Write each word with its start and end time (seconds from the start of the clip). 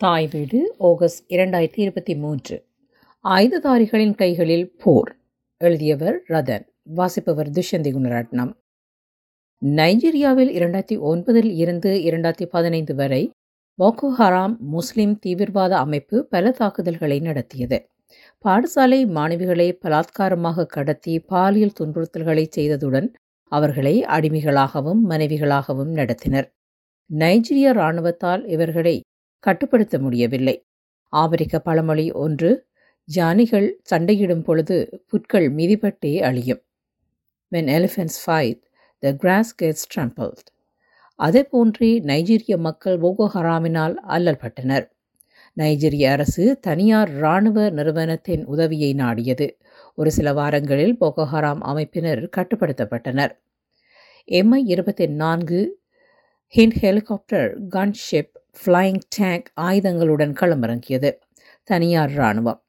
தாய் 0.00 0.28
வீடு 0.32 0.74
ஆகஸ்ட் 0.78 1.32
இரண்டாயிரத்தி 1.32 1.80
இருபத்தி 1.80 2.16
மூன்று. 2.16 2.64
ஆயுததாரிகளின் 3.24 4.14
கைகளில் 4.14 4.76
போர். 4.76 5.16
எழுதியவர் 5.56 6.22
ரதன். 6.28 6.66
வாசிப்பவர் 6.82 7.50
துஷ்யந்தி 7.50 7.92
குணரட்னம். 7.92 8.52
நைஜீரியாவில் 9.64 10.52
இரண்டாயிரத்தி 10.58 10.98
ஒன்பதில் 11.00 11.54
இருந்து 11.54 11.90
இரண்டாயிரத்தி 11.90 12.44
பதினைந்து 12.44 12.94
வரை 12.94 13.30
போகோ 13.78 14.14
ஹராம் 14.18 14.56
முஸ்லிம் 14.58 15.18
தீவிரவாத 15.18 15.76
அமைப்பு 15.76 16.26
பல 16.26 16.50
தாக்குதல்களை 16.50 17.20
நடத்தியது. 17.20 17.86
பாடசாலை 18.44 19.00
மாணவிகளை 19.06 19.78
பலாத்காரமாக 19.82 20.66
கடத்தி 20.66 21.20
பாலியல் 21.20 21.76
துன்புறுத்தல்களை 21.80 22.46
செய்ததுடன் 22.56 23.12
அவர்களை 23.44 24.02
அடிமைகளாகவும் 24.02 25.00
மனைவிகளாகவும் 25.08 25.92
நடத்தினர். 25.94 26.48
நைஜீரிய 27.10 27.72
இராணுவத்தால் 27.74 28.46
இவர்களை 28.46 29.02
கட்டுப்படுத்த 29.38 29.98
முடியவில்லை. 29.98 30.66
ஆப்பிரிக்க 31.12 31.58
பழமொழி 31.58 32.10
ஒன்று 32.12 32.66
ஜானிகள் 33.08 33.68
சண்டையிடும் 33.90 34.42
பொழுது 34.42 35.04
புட்கள் 35.10 35.46
மிதிப்பட்டே 35.58 36.20
அழியும். 36.20 36.62
When 37.52 37.68
elephants 37.76 38.20
fight 38.26 38.62
the 38.98 39.12
grass 39.12 39.54
gets 39.62 39.86
trampled 39.94 40.48
அதே 41.14 41.42
போன்றே 41.42 42.00
நைஜீரிய 42.00 42.58
மக்கள் 42.58 42.98
போகோ 42.98 43.24
ஹராமினால் 43.34 43.94
அல்லல்பட்டனர் 44.08 44.86
நைஜீரிய 45.56 46.06
அரசு 46.06 46.58
தனியார் 46.60 47.10
இராணுவ 47.10 47.70
நிறுவனத்தின் 47.70 48.44
உதவியை 48.46 48.94
நாடியது. 48.94 49.46
ஒரு 49.94 50.10
சில 50.10 50.32
வாரங்களில் 50.32 50.96
போகோஹராம் 51.00 51.62
அமைப்பினர் 51.70 52.20
கட்டுப்படுத்தப்பட்டனர். 52.36 53.32
எம்ஐ 54.30 54.62
இருபத்தி 54.64 55.06
நான்கு 55.06 55.78
Hind 56.56 56.76
helicopter 56.82 57.48
gunship 57.68 58.32
flying 58.60 59.00
tank 59.08 59.50
ஆயுதங்களுடன் 59.60 60.32
களமிறங்கியது. 60.40 61.10
தனியார் 61.64 62.10
இராணுவம். 62.10 62.64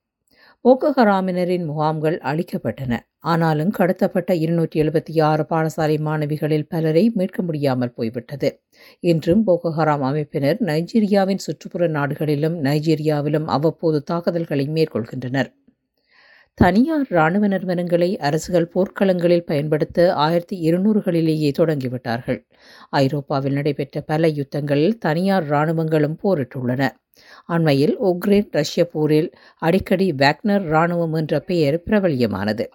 போகோ 0.66 0.90
ஹராமினரின் 0.98 1.66
முகாம்கள் 1.66 2.18
அழிக்கப்பட்டன. 2.24 3.00
ஆனாலும் 3.20 3.72
கடத்தப்பட்ட 3.78 4.32
இருநூற்றி 4.32 4.82
எழுபத்தி 4.82 5.22
ஆறு 5.22 5.46
பாடசாலை 5.50 5.96
மாணவிகளில் 6.00 6.66
பலரை 6.70 7.12
மீட்க 7.16 7.42
முடியாமல் 7.42 7.94
போய்விட்டது. 7.94 8.62
இன்றும் 9.00 9.48
போகோ 9.48 9.72
ஹராம் 9.78 10.06
அமைப்பினர் 10.10 10.60
நைஜீரியாவின் 10.62 11.44
சுற்றுப்புற 11.48 11.88
நாடுகளிலும் 11.88 12.64
நைஜீரியாவிலும் 12.64 13.46
அவ்வப்போது 13.46 14.04
தாக்குதல்களை 14.04 14.68
மேற்கொள்கின்றனர். 14.70 15.52
தனியார் 16.62 17.06
இராணுவ 17.10 17.48
நிறுவனங்களை 17.48 18.18
அரசுகள் 18.18 18.72
போர்க்களங்களில் 18.76 19.46
பயன்படுத்த 19.46 20.14
ஆயிரத்தி 20.14 20.72
இருநூறுகளிலேயே 20.72 21.52
தொடங்கிவிட்டார்கள். 21.58 22.40
ஐரோப்பாவில் 22.90 23.54
நடைபெற்ற 23.54 24.02
பல 24.02 24.28
யுத்தங்களில் 24.28 24.98
தனியார் 24.98 25.50
இராணுவங்களும் 25.50 26.18
போரிட்டுள்ளன. 26.24 26.90
அண்மையில் 27.48 27.96
உக்ரைன் 28.02 28.48
ரஷ்ய 28.52 28.86
போரில் 28.86 29.34
அடிக்கடி 29.58 30.12
வேக்னர் 30.12 30.66
இராணுவம் 30.66 31.14
என்ற 31.14 31.40
பெயர் 31.40 31.84
பிரபல்யமானது. 31.86 32.70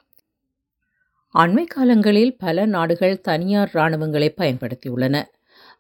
அண்மை 1.35 1.65
காலங்களில் 1.67 2.37
பல 2.37 2.67
நாடுகள் 2.67 3.21
தனியார் 3.21 3.71
இராணுவங்களை 3.75 4.31
பயன்படுத்தியுள்ளன. 4.37 5.23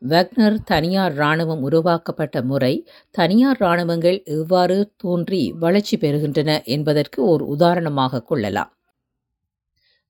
வெக்னர் 0.03 0.57
தனியார் 0.65 1.15
இராணுவம் 1.15 1.63
உருவாக்கப்பட்ட 1.63 2.43
முறை 2.43 2.89
தனியார் 3.11 3.57
இராணுவங்கள் 3.61 4.23
எவ்வாறு 4.23 4.93
தோன்றி 4.97 5.53
வளர்ச்சி 5.59 5.97
பெறுகின்றன 5.97 6.65
என்பதற்கு 6.65 7.25
ஓர் 7.25 7.43
உதாரணமாக 7.43 8.23
கொள்ளலாம். 8.23 8.77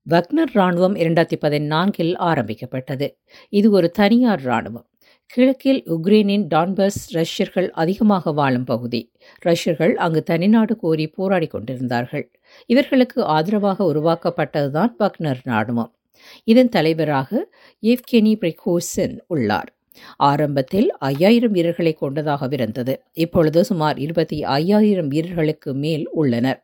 வக்னர் 0.07 0.51
இராணுவம் 0.53 0.95
இரண்டாயிரத்தி 0.95 1.37
பதினான்கில் 1.41 2.17
ஆரம்பிக்கப்பட்டது. 2.17 3.17
இது 3.49 3.71
ஒரு 3.71 3.91
தனியார் 3.91 4.41
இராணுவம். 4.41 4.87
கிழக்கில் 5.25 5.83
உக்ரைனின் 5.85 6.47
டான்பஸ் 6.55 6.99
ரஷ்யர்கள் 7.11 7.71
அதிகமாக 7.71 8.31
வாழும் 8.31 8.63
பகுதி. 8.63 9.11
ரஷ்யர்கள் 9.39 9.95
அங்கு 9.95 10.23
தனிநாடு 10.29 10.75
கோரி 10.75 11.07
போராடி 11.07 11.47
கொண்டிருந்தார்கள். 11.47 12.31
இவர்களுக்கு 12.65 13.23
ஆதரவாக 13.23 13.93
உருவாக்கப்பட்டதுதான் 13.93 14.93
பக்னர் 14.99 15.41
ராணுவம் 15.45 15.94
இதன் 16.43 16.69
தலைவராக 16.69 17.51
ஏவ்கெனி 17.81 18.33
பிரிகோசன் 18.39 19.19
உள்ளார். 19.27 19.77
ஆரம்பத்தில் 20.17 20.91
ஐயாயிரம் 20.91 21.51
வீரர்களை 21.51 21.97
கொண்டதாகவிருந்தது 22.01 22.95
இப்பொழுது 23.13 23.65
சுமார் 23.65 23.99
இருபத்தி 23.99 24.43
ஐயாயிரம் 24.43 25.07
வீரர்களுக்கு 25.07 25.73
மேல் 25.73 26.09
உள்ளனர். 26.09 26.63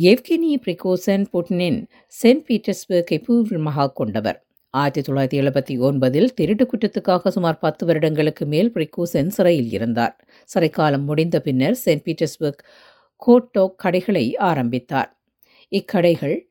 ஏவ்கெனி 0.00 0.58
பிரிகோசன் 0.66 1.26
புட்னின் 1.32 1.86
சென்ட் 2.22 2.44
பீட்டர்ஸ்பர்க்கை 2.48 3.24
பூர்வமாக 3.24 3.92
கொண்டவர். 3.92 4.46
ஆயிரத்தி 4.70 5.12
தொள்ளாயிரத்தி 5.12 5.40
எழுபத்தி 5.42 5.80
ஒன்பதில் 5.80 6.26
திருட்டு 6.26 6.66
குற்றத்துக்காக 6.66 7.28
சுமார் 7.28 7.58
பத்து 7.58 7.86
வருடங்களுக்கு 7.86 8.46
மேல் 8.46 8.72
பிரிகோசன் 8.72 9.26
சிறையில் 9.26 9.70
இருந்தார். 9.70 10.24
சிறைக்காலம் 10.54 11.02
முடிந்த 11.02 11.40
பின்னர் 11.40 11.78
சென்ட் 11.84 12.04
பீட்டர்ஸ்பர்க் 12.04 12.64
கோட்டோக் 13.16 13.78
கடைகளை 13.78 14.36
ஆரம்பித்தார். 14.36 15.20
இக்கடைகள் 15.68 16.47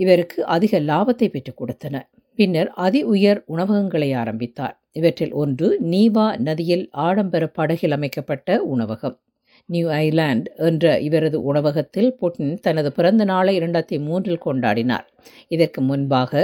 இவருக்கு 0.00 0.38
அதிக 0.46 0.80
லாபத்தை 0.80 1.26
பெற்றுக் 1.28 1.60
கொடுத்தன. 1.60 1.96
பின்னர் 2.38 2.70
அதி 2.86 3.00
உயர் 3.04 3.40
உணவகங்களை 3.46 4.08
ஆரம்பித்தார். 4.12 4.76
இவற்றில் 4.92 5.34
ஒன்று 5.42 5.68
நீவா 5.90 6.26
நதியில் 6.38 6.84
ஆடம்பர 7.06 7.44
படகில் 7.58 7.90
அமைக்கப்பட்ட 7.90 8.58
உணவகம். 8.74 9.16
நியூ 9.70 9.86
ஐலாண்ட் 9.90 10.44
என்ற 10.68 10.84
இவரது 11.00 11.38
உணவகத்தில் 11.42 12.10
புட்டின் 12.20 12.54
தனது 12.60 12.92
பிறந்த 12.92 13.24
நாளை 13.24 13.52
இரண்டாயிரத்தி 13.58 13.98
மூன்றில் 14.00 14.42
கொண்டாடினார். 14.44 15.06
இதற்கு 15.48 15.80
முன்பாக 15.80 16.42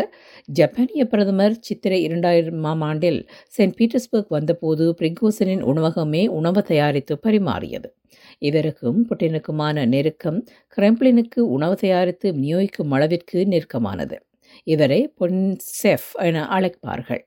ஜப்பானிய 0.59 1.05
பிரதமர் 1.07 1.57
சித்திரை 1.61 1.99
இரண்டாயிரமாம் 2.09 2.85
ஆண்டில் 2.89 3.21
சென்ட் 3.57 3.77
பீட்டர்ஸ்பர்க் 3.79 4.33
வந்தபோது 4.37 4.95
பிரிகோசனின் 5.01 5.63
உணவகமே 5.63 6.27
உணவு 6.27 6.63
தயாரித்து 6.63 7.15
பரிமாறியது. 7.27 7.91
இவருக்கும் 8.39 9.07
புட்டினுக்குமான 9.09 9.87
நெருக்கம் 9.87 10.39
கிரெம்ப்ளினுக்கு 10.77 11.41
உணவு 11.57 11.77
தயாரித்து 11.77 12.33
விநியோகிக்கும் 12.33 12.91
அளவிற்கு 12.91 13.47
நெருக்கமானது. 13.51 14.19
இவரை 14.65 15.01
பொன் 15.17 15.41
செஃப் 15.83 16.11
என 16.23 16.47
அழைப்பார்கள். 16.51 17.23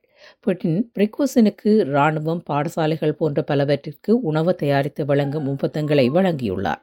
புட்டின் 0.47 0.79
பிரிகோசனுக்கு 0.99 1.71
இராணுவம் 1.85 2.43
பாடசாலைகள் 2.49 3.11
போன்ற 3.11 3.41
பலவற்றிற்கு 3.41 4.21
உணவு 4.21 4.55
தயாரித்து 4.55 5.05
வழங்கும் 5.05 5.47
ஒப்பந்தங்களை 5.47 6.09
வழங்கியுள்ளார். 6.09 6.81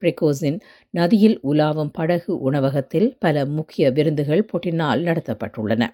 பிரிகோசின் 0.00 0.60
நதியில் 0.90 1.40
உலாவும் 1.42 1.92
படகு 1.92 2.38
உணவகத்தில் 2.38 3.16
பல 3.18 3.44
முக்கிய 3.46 3.90
விருந்துகள் 3.90 4.46
புட்டினால் 4.52 5.02
நடத்தப்பட்டுள்ளன. 5.02 5.88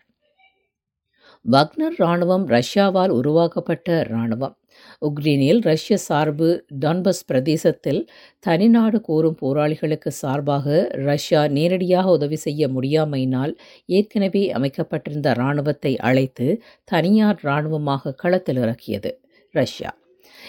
வக்னர் 1.45 1.95
இராணுவம் 1.97 2.45
ரஷ்யாவால் 2.49 3.09
உருவாக்கப்பட்ட 3.09 3.89
இராணுவம். 4.09 4.55
உக்ரைனில் 5.03 5.61
ரஷ்ய 5.61 5.97
சார்பு 5.97 6.49
டான்பஸ் 6.81 7.23
பிரதேசத்தில் 7.27 8.01
தனிநாடு 8.47 8.99
கோரும் 9.01 9.39
போராளிகளுக்கு 9.41 10.11
சார்பாக 10.21 10.67
ரஷ்யா 11.05 11.43
நேரடியாக 11.49 12.11
உதவி 12.11 12.37
செய்ய 12.37 12.69
முடியாமையினால் 12.69 13.55
ஏற்கனவே 13.89 14.51
அமைக்கப்பட்டிருந்த 14.51 15.31
இராணுவத்தை 15.31 15.95
அழைத்து 16.11 16.49
தனியார் 16.85 17.41
இராணுவமாக 17.43 18.15
களத்தில் 18.15 18.57
இறக்கியது 18.57 19.13
ரஷ்யா. 19.55 19.93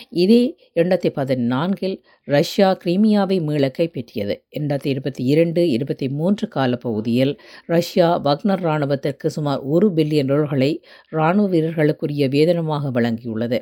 இதே 0.10 0.56
இரண்டாயிரத்தி 0.76 1.12
பதினான்கில் 1.16 2.02
ரஷ்யா 2.24 2.78
கிரீமியாவை 2.84 3.42
மீள 3.42 3.72
கைப்பற்றியது. 3.78 4.36
இரண்டாயிரத்தி 4.60 4.88
இருபத்தி 4.88 5.24
இரண்டு 5.24 5.70
இருபத்தி 5.70 6.10
மூன்று 6.10 6.48
காலப்பகுதியில் 6.48 7.40
ரஷ்யா 7.66 8.18
வக்னர் 8.18 8.62
இராணுவத்திற்கு 8.62 9.28
சுமார் 9.28 9.60
ஒரு 9.60 9.92
பில்லியன் 9.96 10.26
டாலர்களை 10.26 10.84
இராணுவ 11.10 11.50
வீரர்களுக்குரிய 11.50 12.28
வேதனமாக 12.28 12.92
வழங்கியுள்ளது. 12.92 13.60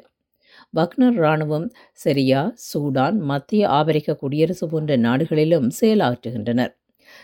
வக்னர் 0.69 1.13
இராணுவம் 1.13 1.71
சிரியா 2.05 2.53
சூடான் 2.73 3.17
மத்திய 3.17 3.69
ஆப்பிரிக்க 3.69 4.15
குடியரசு 4.15 4.69
போன்ற 4.69 4.95
நாடுகளிலும் 4.95 5.71
செயலாற்றுகின்றனர். 5.81 6.75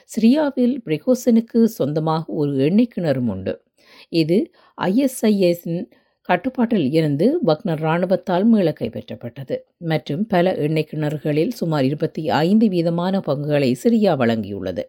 சிரியாவில் 0.04 0.76
பிரிகோசனுக்கு 0.86 1.64
சொந்தமாக 1.64 2.34
ஒரு 2.34 2.58
எண்ணெய் 2.58 2.88
கிணறும் 2.96 3.28
உண்டு. 3.28 3.62
இது 4.10 4.52
ஐஎஸ்ஐஎஸின் 4.82 5.86
கட்டுப்பாட்டில் 6.30 6.92
இருந்து 6.92 7.40
வக்னர் 7.42 7.82
இராணுவத்தால் 7.82 8.44
மீள 8.44 8.74
கைப்பற்றப்பட்டது. 8.80 9.56
மற்றும் 9.78 10.28
பல 10.28 10.56
எண்ணெய் 10.56 10.88
கிணறுகளில் 10.92 11.50
சுமார் 11.50 11.84
இருபத்தி 11.84 12.30
ஐந்து 12.30 12.68
வீதமான 12.68 13.20
பங்குகளை 13.20 13.78
சிரியா 13.84 14.14
வழங்கியுள்ளது. 14.22 14.84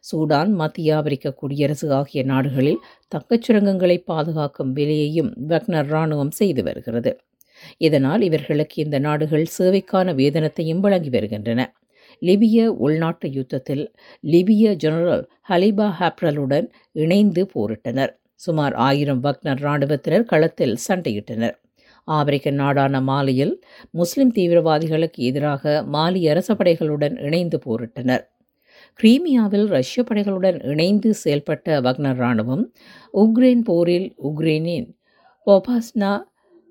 சூடான் 0.00 0.50
மத்திய 0.52 0.96
ஆப்பிரிக்க 0.96 1.32
குடியரசு 1.32 1.92
ஆகிய 1.92 2.22
நாடுகளில் 2.22 2.80
தக்கச் 3.14 3.44
சுரங்கங்களை 3.46 3.96
பாதுகாக்கும் 4.04 4.72
வேலையையும் 4.72 5.30
வக்னர் 5.46 5.86
இராணுவம் 5.86 6.30
செய்து 6.30 6.62
வருகிறது. 6.62 7.12
இதனால் 7.78 8.20
இவர்களுக்கு 8.20 8.82
இந்த 8.82 8.98
நாடுகள் 8.98 9.46
சேவைக்கான 9.58 10.14
வேதனத்தையும் 10.20 10.80
வழங்கி 10.80 11.08
வருகின்றன. 11.08 11.60
லிபிய 12.22 12.66
உள்நாட்டு 12.66 13.30
யுத்தத்தில் 13.30 13.84
லிபிய 14.22 14.74
ஜெனரல் 14.74 15.24
ஹலிபா 15.48 15.88
ஹாப்ரலுடன் 16.00 16.68
இணைந்து 16.92 17.48
போரிட்டனர். 17.54 18.12
சுமார் 18.40 18.74
ஆயிரம் 18.74 19.20
வக்னர் 19.20 19.60
இராணுவத்தினர் 19.60 20.24
களத்தில் 20.24 20.76
சண்டையிட்டனர். 20.88 21.56
ஆப்பிரிக்க 22.08 22.50
நாடான 22.50 23.00
மாலியில் 23.00 23.54
முஸ்லிம் 23.90 24.32
தீவிரவாதிகளுக்கு 24.32 25.20
எதிராக 25.28 25.84
மாலி 25.92 26.22
அரச 26.30 26.54
படைகளுடன் 26.54 27.14
இணைந்து 27.26 27.58
போரிட்டனர். 27.66 28.24
கிரீமியாவில் 29.00 29.66
ரஷ்ய 29.66 30.04
படைகளுடன் 30.08 30.58
இணைந்து 30.70 31.10
செயல்பட்ட 31.24 31.76
வக்னர் 31.80 32.16
இராணுவம் 32.16 32.64
உக்ரைன் 33.14 33.62
போரில் 33.62 34.08
உக்ரைனின் 34.22 34.88
பொபாஸ்னா 35.46 36.12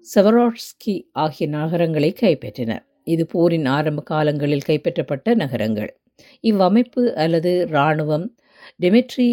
செவரோட்ஸ்கி 0.08 0.96
ஆகிய 1.24 1.46
நகரங்களை 1.50 2.10
கைப்பற்றினர் 2.22 2.84
இது 3.14 3.24
போரின் 3.26 3.66
ஆரம்ப 3.66 4.02
காலங்களில் 4.02 4.68
கைப்பற்றப்பட்ட 4.68 5.36
நகரங்கள். 5.36 5.92
இவ்வமைப்பு 6.44 7.04
அல்லது 7.24 7.52
இராணுவம் 7.70 8.26
டெமிட்ரி 8.84 9.30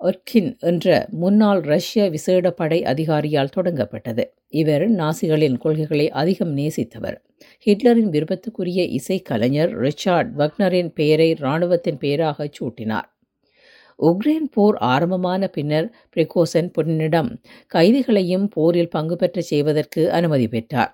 ஒர்கின் 0.00 0.48
என்ற 0.60 0.86
முன்னாள் 1.10 1.60
ரஷ்ய 1.60 2.10
விசேட 2.10 2.50
படை 2.50 2.82
அதிகாரியால் 2.82 3.52
தொடங்கப்பட்டது. 3.56 4.24
இவர் 4.52 4.84
நாசிகளின் 4.90 5.56
கொள்கைகளை 5.58 6.10
அதிகம் 6.10 6.56
நேசித்தவர். 6.56 7.16
ஹிட்லரின் 7.66 8.10
விருப்பத்துக்குரிய 8.10 8.82
இசைக்கலைஞர் 8.98 9.72
ரிச்சார்ட் 9.80 10.30
வக்னரின் 10.36 10.88
பெயரை 10.94 11.28
இராணுவத்தின் 11.34 11.98
பெயராக 11.98 12.48
சூட்டினார். 12.58 13.08
உக்ரைன் 13.98 14.48
போர் 14.52 14.76
ஆரம்பமான 14.76 15.48
பின்னர் 15.48 15.88
பிரிகோசன் 16.16 16.70
பொன்னிடம் 16.78 17.30
கைதிகளையும் 17.74 18.46
போரில் 18.50 18.88
பங்கு 18.88 19.16
பெற்றச் 19.16 19.50
செய்வதற்கு 19.50 20.12
அனுமதி 20.12 20.48
பெற்றார். 20.48 20.92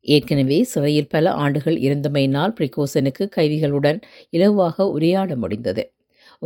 ஏற்கனவே 0.00 0.62
சிறையில் 0.62 1.08
பல 1.08 1.32
ஆண்டுகள் 1.32 1.76
இருந்தமையினால் 1.76 2.54
பிரிகோசனுக்கு 2.60 3.24
கைதிகளுடன் 3.36 3.98
இலவாக 4.32 4.82
உரையாட 4.90 5.36
முடிந்தது. 5.36 5.84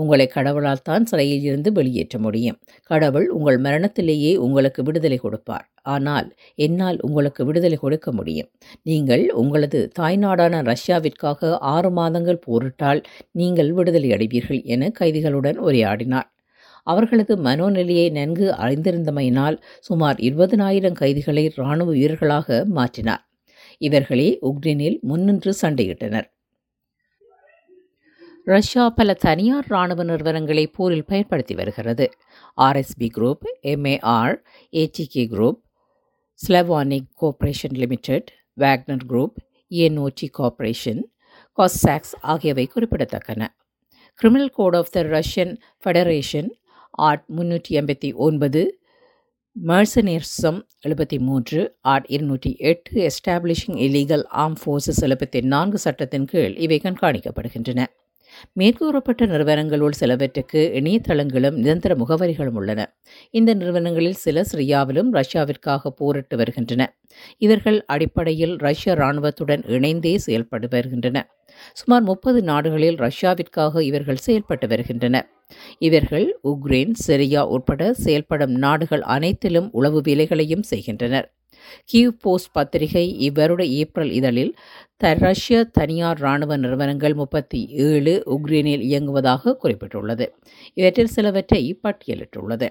உங்களை 0.02 0.26
கடவுளால் 0.36 0.84
தான் 0.88 1.06
சிறையில் 1.10 1.44
இருந்து 1.48 1.70
வெளியேற்ற 1.78 2.16
முடியும். 2.26 2.58
கடவுள் 2.90 3.26
உங்கள் 3.36 3.58
மரணத்திலேயே 3.66 4.32
உங்களுக்கு 4.46 4.80
விடுதலை 4.88 5.18
கொடுப்பார். 5.24 5.66
ஆனால் 5.94 6.28
என்னால் 6.66 6.98
உங்களுக்கு 7.08 7.44
விடுதலை 7.48 7.78
கொடுக்க 7.84 8.12
முடியும். 8.12 8.48
நீங்கள் 8.90 9.24
உங்களது 9.42 9.80
தாய்நாடான 9.98 10.62
ரஷ்யாவிற்காக 10.72 11.50
ஆறு 11.74 11.90
மாதங்கள் 12.00 12.44
போரிட்டால் 12.46 13.02
நீங்கள் 13.40 13.72
விடுதலை 13.78 14.10
அடைவீர்கள் 14.16 14.62
என 14.76 14.90
கைதிகளுடன் 15.00 15.60
உரையாடினார். 15.68 16.28
அவர்களது 16.86 17.34
மனோநிலையை 17.46 18.08
நன்கு 18.18 18.46
அறிந்திருந்தமையினால் 18.64 19.56
சுமார் 19.88 20.18
இருபதனாயிரம் 20.28 20.98
கைதிகளை 21.02 21.44
இராணுவ 21.56 21.88
வீரர்களாக 21.98 22.58
மாற்றினார். 22.78 23.22
இவர்களே 23.80 24.28
உக்ரைனில் 24.50 24.98
முன்னின்று 25.10 25.52
சண்டையிட்டனர். 25.62 26.28
ரஷ்யா 28.46 28.88
பல 28.88 29.12
தனியார் 29.12 29.64
இராணுவ 29.68 30.02
நிறுவனங்களை 30.02 30.66
போரில் 30.66 31.04
பயன்படுத்தி 31.04 31.54
வருகிறது. 31.54 32.06
RSB 32.58 33.08
group 33.16 33.46
MAR 33.72 34.36
ATK 34.72 35.24
group 35.32 35.58
Slavonic 36.40 37.08
cooperation 37.22 37.74
limited 37.82 38.28
Wagner 38.60 39.02
group 39.08 39.36
ENOT 39.70 40.28
corporation 40.38 41.02
Cossacks 41.58 42.14
ஆகியவை 42.20 42.68
குறிப்பிடத்தக்கன. 42.74 43.42
Criminal 44.14 44.50
code 44.50 44.76
of 44.76 44.90
the 44.90 45.02
Russian 45.02 45.52
federation 45.84 46.50
art 46.90 47.26
முன்னூற்றி 47.36 47.80
எண்பத்தி 47.82 48.14
ஒன்பது 48.14 48.80
மர்சனேர்சம் 49.56 50.62
எழுபத்தி 50.88 51.18
மூன்று 51.18 51.60
ஆர்ட் 51.80 52.08
இருநூற்றி 52.08 52.56
எட்டு 52.58 53.10
எஸ்டாப்ளிஷிங் 53.10 53.78
இலீகல் 53.88 54.26
ஆர்ம் 54.44 54.58
ஃபோர்ஸஸ் 54.62 55.04
எழுபத்தி 55.04 55.40
நான்கு 55.42 55.78
சட்டத்தின் 55.78 56.24
கீழ் 56.24 56.56
இவை 56.56 56.80
கண்காணிக்கப்படுகின்றன. 56.84 57.82
மேற்கூறப்பட்ட 58.52 59.26
நிறுவனங்களுள் 59.26 59.92
சிலவற்றுக்கு 60.00 60.62
இணையதளங்களும் 60.80 61.56
நிரந்தர 61.56 61.94
முகவரிகளும் 61.94 62.54
உள்ளன. 62.54 62.96
இந்த 63.30 63.54
நிறுவனங்களில் 63.54 64.14
சில 64.14 64.44
சிரியாவிலும் 64.52 65.10
ரஷ்யாவிற்காக 65.12 65.88
போரிட்டு 65.96 66.36
வருகின்றன. 66.36 66.98
இவர்கள் 67.38 67.84
அடிப்படையில் 67.84 68.56
ரஷ்ய 68.56 68.92
இராணுவத்துடன் 68.92 69.62
இணைந்தே 69.66 70.18
செயல்பட்டு 70.18 70.68
வருகின்றன. 70.70 71.30
சுமார் 71.72 72.02
முப்பது 72.02 72.42
நாடுகளில் 72.42 72.96
ரஷ்யாவிற்காக 72.96 73.80
இவர்கள் 73.80 74.16
செயல்பட்டு 74.16 74.68
வருகின்றன. 74.68 75.28
இவர்கள் 75.78 76.38
உக்ரைன் 76.44 76.92
சிரியா 77.06 77.42
உட்பட 77.46 77.92
செயல்படும் 77.92 78.50
நாடுகள் 78.50 79.02
அனைத்திலும் 79.02 79.68
உளவு 79.72 80.00
வேலைகளையும் 80.00 80.62
செய்கின்றனர். 80.62 81.34
கியூ 81.84 82.12
போஸ்ட் 82.20 82.52
பத்திரிகை 82.52 83.30
இவ்வருட 83.30 83.62
ஏப்ரல் 83.68 84.10
இதழில் 84.10 84.52
த 84.96 85.14
ரஷ்ய 85.14 85.64
தனியார் 85.64 86.18
இராணுவ 86.18 86.56
நிறுவனங்கள் 86.56 87.14
முப்பத்தி 87.14 87.66
ஏழு 87.68 88.22
உக்ரைனில் 88.26 88.84
இயங்குவதாக 88.90 89.56
குறிப்பிட்டுள்ளது. 89.62 90.26
இவற்றில் 90.74 91.06
சிலவற்றை 91.06 91.80
பட்டியலிட்டுள்ளது. 91.82 92.68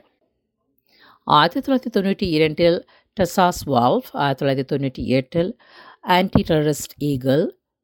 ஆயிரத்தி 1.24 1.60
தொள்ளாயிரத்தி 1.60 1.92
தொண்ணூற்றி 1.98 2.28
இரண்டில் 2.30 2.86
டெசாஸ் 3.18 3.62
வால்ஃப் 3.66 4.10
ஆயிரத்தி 4.12 4.46
தொள்ளாயிரத்தி 4.46 4.68
தொண்ணூற்றி 4.74 5.06
எட்டில் 5.06 5.58
ஆன்டி 6.02 6.44
டெரரிஸ்ட் 6.48 6.96
ஈகிள் 6.98 7.44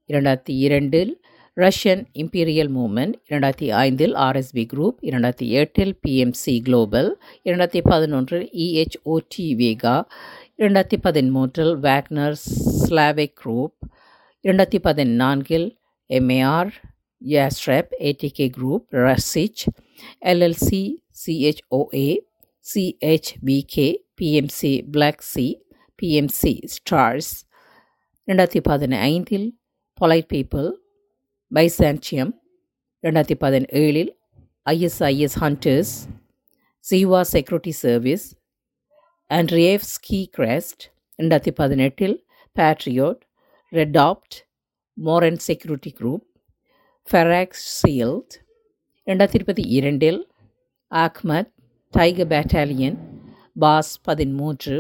இரண்டாயிரத்தி 0.10 0.56
இரண்டில் 0.66 1.19
ரஷ்யன் 1.57 2.04
இம்பீரியல் 2.14 2.69
மூமெண்ட் 2.75 3.14
இரண்டாயிரத்தி 3.30 3.68
ஐந்தில் 3.68 4.14
ஆர்எஸ்பி 4.16 4.64
குரூப் 4.74 5.00
இரண்டாயிரத்தி 5.02 5.48
எட்டில் 5.48 5.94
பிஎம்சி 6.07 6.62
குளோபல் 6.64 7.10
இரண்டாயிரத்தி 7.46 7.81
பதினொன்றில் 7.90 8.46
இஹெச்ஓடி 8.66 9.48
வேகா 9.56 9.96
இரண்டாயிரத்தி 10.62 10.98
பதிமூன்றில் 11.06 11.72
வேக்னர் 11.80 12.36
ஸ்லாவிக் 12.80 13.38
குரூப் 13.42 13.78
இரண்டாயிரத்தி 14.46 14.80
பதினான்கில் 14.80 15.66
MAR 16.10 16.72
Yastreb 17.22 17.94
ATK 18.00 18.48
group 18.50 18.86
Rusich 19.06 19.63
LLC 20.24 20.81
CHOA 21.13 22.10
CHPK 22.66 23.88
PMC 24.16 24.74
Black 24.92 25.24
Sea 25.24 25.46
PMC 26.00 26.54
Stars 26.68 27.31
ரெண்டாயிரத்தி 28.28 28.62
பதினைந்தில் 28.69 29.48
பொலைட் 30.00 30.30
பீப்புள் 30.30 30.69
பைசான்சியம் 31.52 32.34
ரெண்டாயிரத்தி 33.04 33.38
பதினேழில் 33.44 34.12
ஐஎஸ்ஐஎஸ் 34.66 35.38
ஹண்டர்ஸ் 35.38 35.96
ஜீவா 36.86 37.22
செக்யூரிட்டி 37.34 37.75
சர்வீஸ் 37.80 38.28
ஆண்ட்ரியேவ்ஸ்கி 39.31 40.20
கிரெஸ்ட் 40.35 40.82
ரெண்டாயிரத்தி 41.19 41.53
பதினெட்டில் 41.61 42.17
Patriot 42.56 43.20
Redut 43.73 44.37
Moran 44.97 45.41
security 45.47 45.93
group 45.93 46.25
Ferax 47.08 47.64
shield 47.79 48.35
ரெண்டாயிரத்தி 49.06 49.38
இருபத்தி 49.41 49.64
இரண்டில் 49.79 50.20
ஆக்மத் 50.93 51.50
டைகர் 51.94 52.31
பேட்டாலியன் 52.32 52.97
பாஸ் 53.56 53.93
பதிமூன்று 54.03 54.79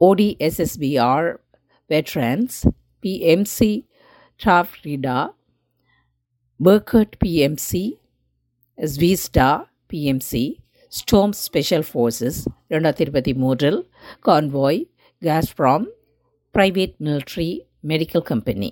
ஓடிஎஸ்எஸ்பிஆர் 0.00 1.28
veterans 1.90 2.58
BMC 3.04 3.72
டாஃப்ரிடா 4.40 5.18
forgot 6.60 7.16
PMC 7.22 7.84
ஸ்வீஸ்டா 8.78 9.48
BMC 9.88 10.44
storm 10.91 11.33
special 11.39 11.85
forces 11.87 12.37
ரெண்டாயிரத்தி 12.71 13.03
இருபத்தி 13.03 13.33
மூன்றில் 13.33 13.79
convoy 14.25 14.79
Gazprom 15.21 15.85
private 16.55 16.95
military 16.99 17.49
medical 17.87 18.25
company 18.25 18.69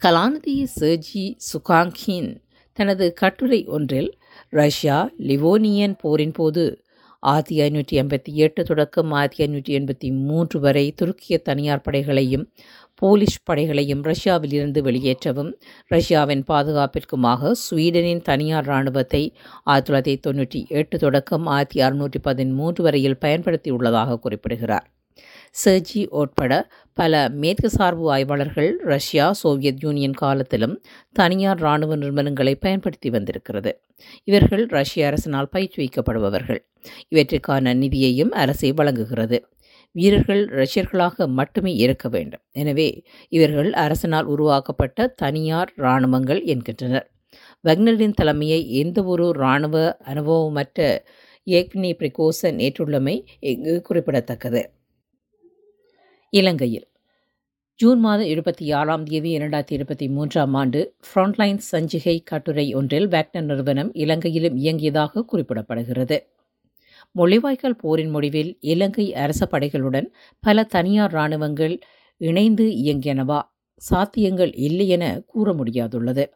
கலாநிதி 0.00 0.56
சர்ஜி 0.76 1.26
சுகாங்கின் 1.46 2.30
தனது 2.78 3.06
கட்டுரை 3.14 3.60
ஒன்றில் 3.68 4.10
ரஷ்யா 4.52 4.96
லிவோனியன் 5.26 5.96
போரின் 6.00 6.34
போது 6.34 6.64
ஆயிரத்தி 7.22 7.56
ஐநூற்றி 7.62 7.94
எண்பத்தி 7.96 8.32
எட்டு 8.38 8.62
தொடக்கம் 8.64 9.12
ஆயிரத்தி 9.12 9.42
ஐநூற்றி 9.44 9.72
எண்பத்தி 9.78 10.08
மூன்று 10.22 10.56
வரை 10.60 10.84
துருக்கிய 10.98 11.36
தனியார் 11.42 11.84
படைகளையும் 11.86 12.44
போலிஷ் 13.02 13.42
படைகளையும் 13.44 14.02
ரஷ்யாவில் 14.02 14.52
இருந்து 14.52 14.82
வெளியேற்றவும் 14.82 15.52
ரஷ்யாவின் 15.86 16.44
பாதுகாப்பிற்குமாக 16.48 17.52
ஸ்வீடனின் 17.70 18.22
தனியார் 18.22 18.64
இராணுவத்தை 18.64 19.36
ஆயிரத்தி 19.62 19.92
தொள்ளாயிரத்தி 19.92 20.30
தொண்ணூற்றி 20.30 20.68
எட்டு 20.68 20.98
தொடக்கம் 20.98 21.46
ஆயிரத்தி 21.46 21.80
அறுநூற்றி 21.80 22.18
பதிமூன்று 22.22 22.82
வரையில் 22.82 23.18
பயன்படுத்தியுள்ளதாக 23.20 24.16
குறிப்பிடுகிறார். 24.16 24.90
சர்ஜி 25.64 26.08
உட்பட 26.08 26.70
பல 26.92 27.28
மேற்கு 27.28 27.70
சார்பு 27.70 28.10
ஆய்வாளர்கள் 28.10 28.78
ரஷ்யா 28.84 29.32
சோவியத் 29.32 29.82
யூனியன் 29.82 30.12
காலத்திலும் 30.12 30.82
தனியார் 31.12 31.58
இராணுவ 31.58 31.96
நிறுவனங்களை 31.96 32.54
பயன்படுத்தி 32.54 33.10
வந்திருக்கிறது. 33.10 33.80
இவர்கள் 34.24 34.66
ரஷ்ய 34.66 35.08
அரசினால் 35.10 35.52
பயிற்றுவிக்கப்படுபவர்கள். 35.52 36.58
இவற்றிற்கான 37.14 37.74
நிதியையும் 37.74 38.28
அரசே 38.28 38.72
வழங்குகிறது. 38.72 39.48
வீரர்கள் 39.96 40.42
ரஷ்யர்களாக 40.60 41.26
மட்டுமே 41.38 41.72
இருக்க 41.84 42.06
வேண்டும். 42.08 42.42
எனவே 42.62 42.88
இவர்கள் 43.36 43.70
அரசனால் 43.84 44.28
உருவாக்கப்பட்ட 44.34 45.06
தனியார் 45.22 45.72
இராணுவங்கள் 45.76 46.42
என்கின்றனர். 46.54 47.06
வக்னரின் 47.64 48.18
தலைமையை 48.20 48.60
எந்தவொரு 48.80 49.28
இராணுவ 49.38 49.76
அனுபவமற்ற 50.12 50.80
ஏக்னி 51.46 51.90
பிரிகோசன் 52.00 52.58
ஏற்றுள்ளமை 52.66 53.16
இங்கு 53.52 53.74
குறிப்பிடத்தக்கது. 53.82 54.62
இலங்கையில் 56.32 56.86
ஜூன் 57.80 58.00
மாதம் 58.00 58.26
இருபத்தி 58.26 58.66
ஆறாம் 58.72 59.02
தேதி 59.02 59.30
இரண்டாயிரத்தி 59.38 59.74
இருபத்தி 59.78 60.06
மூன்றாம் 60.08 60.54
ஆண்டு 60.54 60.80
ஃப்ரண்ட்லைன் 61.06 61.60
சஞ்சிகை 61.72 62.14
கட்டுரை 62.24 62.64
ஒன்றில் 62.74 63.08
வேக்னர் 63.08 63.48
நிறுவனம் 63.50 63.90
இலங்கையிலும் 63.94 64.56
இயங்கியதாக 64.56 65.24
குறிப்பிடப்படுகிறது. 65.32 66.18
மொழிவாய்க்கால் 67.16 67.78
போரின் 67.78 68.10
முடிவில் 68.10 68.58
இலங்கை 68.60 69.14
அரச 69.14 69.48
படைகளுடன் 69.50 70.06
பல 70.40 70.64
தனியார் 70.64 71.10
இராணுவங்கள் 71.10 71.78
இணைந்து 72.16 72.64
இயங்கியனவா? 72.64 73.42
சாத்தியங்கள் 73.90 74.52
இல்லை 74.54 74.88
என 74.88 75.22
கூற 75.26 75.52
முடியாதுள்ளது. 75.52 76.26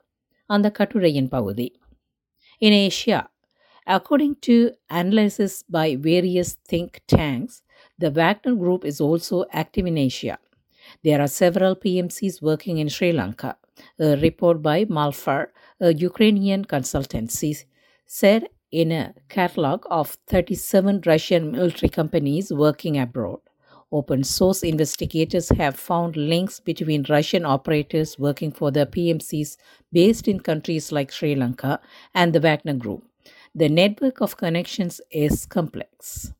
அந்த 0.46 0.70
கட்டுரையின் 0.70 1.28
பகுதி. 1.28 1.80
In 2.58 2.90
Asia 2.90 3.20
according 3.86 4.38
to 4.40 4.56
analysis 4.92 5.58
by 5.70 5.96
various 5.96 6.54
think 6.72 6.98
tanks 7.16 7.58
the 7.98 8.10
Wagner 8.10 8.56
group 8.62 8.84
is 8.84 9.02
also 9.02 9.44
active 9.52 9.86
in 9.86 10.08
Asia 10.08 10.36
There 11.04 11.20
are 11.20 11.28
several 11.28 11.74
PMCs 11.84 12.36
working 12.42 12.78
in 12.78 12.88
Sri 12.88 13.12
Lanka. 13.12 13.50
A 14.00 14.16
report 14.16 14.62
by 14.62 14.84
Malfar, 14.86 15.46
a 15.80 15.90
Ukrainian 16.08 16.64
consultancy, 16.64 17.50
said 18.10 18.42
in 18.71 18.91
a 18.91 19.13
catalog 19.29 19.85
of 19.89 20.17
37 20.27 21.01
Russian 21.05 21.51
military 21.51 21.89
companies 21.89 22.51
working 22.51 22.97
abroad. 22.97 23.39
Open 23.91 24.23
source 24.23 24.63
investigators 24.63 25.49
have 25.49 25.75
found 25.77 26.17
links 26.17 26.59
between 26.59 27.05
Russian 27.09 27.45
operators 27.45 28.19
working 28.19 28.51
for 28.51 28.71
the 28.71 28.85
PMCs 28.85 29.57
based 29.93 30.27
in 30.27 30.39
countries 30.41 30.91
like 30.91 31.11
Sri 31.11 31.35
Lanka 31.35 31.79
and 32.13 32.33
the 32.33 32.39
Wagner 32.39 32.73
Group. 32.73 33.03
The 33.55 33.69
network 33.69 34.21
of 34.21 34.37
connections 34.37 35.01
is 35.09 35.45
complex. 35.47 36.31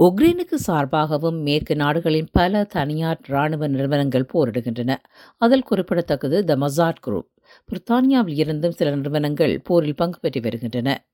உக்ரைனுக்கு 0.00 0.56
சார்பாகவும் 0.66 1.42
மேற்கு 1.42 1.74
நாடுகளின் 1.76 2.28
பல 2.32 2.62
தனியார் 2.64 3.20
இராணுவ 3.28 3.66
நிறுவனங்கள் 3.66 4.30
போரிடுகின்றன 4.32 4.96
அதில் 5.38 5.62
குறிப்பிடத்தக்கது 5.62 6.44
த 6.44 6.56
மசாட் 6.56 7.00
குரூப் 7.06 7.28
பிரித்தானியாவில் 7.69 8.37
இருந்தும் 8.37 8.71
சில 8.71 8.95
நிறுவனங்கள் 8.95 9.61
போரில் 9.61 9.95
பங்கு 9.95 10.19
பெற்று 10.19 10.41
வருகின்றன. 10.41 11.05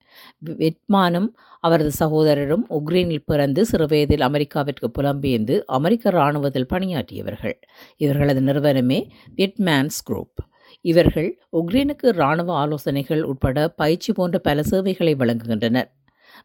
வெட்மானும் 0.46 1.27
அவரது 1.60 1.92
சகோதரரும் 2.00 2.65
உக்ரைனில் 2.70 3.24
பிறந்து 3.25 3.65
சிறுவயதில் 3.65 4.22
அமெரிக்காவிற்கு 4.22 4.92
புலம்பெயர்ந்து 5.00 5.63
அமெரிக்க 5.65 6.10
இராணுவத்தில் 6.10 6.72
பணியாற்றியவர்கள். 6.74 7.54
இவர்களது 7.98 8.42
நிறுவனமே 8.42 9.12
விட்மேன்ஸ் 9.36 10.00
குரூப். 10.10 10.39
இவர்கள் 10.82 11.42
உக்ரைனுக்கு 11.51 12.08
இராணுவ 12.08 12.54
ஆலோசனைகள் 12.54 13.24
உட்பட 13.24 13.68
பயிற்சி 13.68 14.13
போன்ற 14.13 14.39
பல 14.39 14.63
சேவைகளை 14.63 15.15
வழங்குகின்றனர். 15.15 15.89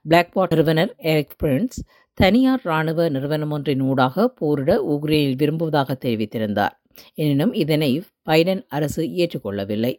பிளாக்பாட் 0.09 0.50
நிறுவனர் 0.50 0.94
எரிக் 0.97 1.37
பிரின்ஸ் 1.42 1.78
தனியார் 2.14 2.61
இராணுவ 2.64 3.09
நிறுவனம் 3.09 3.50
ஒன்றின் 3.50 3.80
ஊடாக 3.80 4.28
போரிட 4.28 4.76
உக்ரைனில் 4.88 5.37
விரும்புவதாக 5.37 5.97
தெரிவித்திருந்தார். 6.04 6.79
எனினும் 7.14 7.52
இதனை 7.52 8.02
பைடன் 8.26 8.62
அரசு 8.68 9.02
ஏற்றுக்கொள்ளவில்லை. 9.04 9.92